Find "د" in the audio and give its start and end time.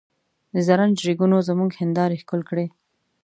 0.53-0.55